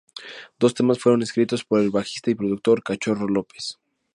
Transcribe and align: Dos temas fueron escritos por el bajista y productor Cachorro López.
Dos 0.57 0.73
temas 0.73 0.97
fueron 0.97 1.21
escritos 1.21 1.63
por 1.63 1.79
el 1.79 1.91
bajista 1.91 2.31
y 2.31 2.33
productor 2.33 2.81
Cachorro 2.81 3.27
López. 3.27 3.77